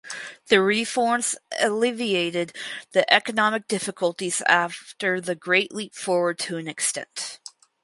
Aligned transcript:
The 0.47 0.59
reforms 0.63 1.35
alleviated 1.59 2.55
the 2.91 3.05
economic 3.13 3.67
difficulties 3.67 4.41
after 4.47 5.21
the 5.21 5.35
Great 5.35 5.71
Leap 5.75 5.93
Forward 5.93 6.39
to 6.39 6.57
an 6.57 6.67
extent. 6.67 7.39